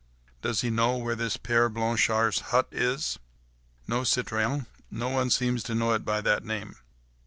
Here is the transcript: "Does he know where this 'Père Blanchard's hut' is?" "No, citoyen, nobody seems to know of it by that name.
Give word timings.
"Does 0.41 0.61
he 0.61 0.71
know 0.71 0.97
where 0.97 1.13
this 1.15 1.37
'Père 1.37 1.71
Blanchard's 1.71 2.39
hut' 2.49 2.67
is?" 2.71 3.19
"No, 3.87 4.03
citoyen, 4.03 4.65
nobody 4.89 5.29
seems 5.29 5.61
to 5.65 5.75
know 5.75 5.91
of 5.91 5.97
it 6.01 6.05
by 6.05 6.21
that 6.21 6.43
name. 6.43 6.77